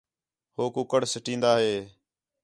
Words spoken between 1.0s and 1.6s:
سٹین٘دا